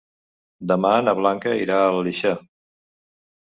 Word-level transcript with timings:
Demà 0.71 0.93
na 1.09 1.13
Blanca 1.19 1.53
irà 1.67 1.79
a 1.83 1.93
l'Aleixar. 1.99 2.35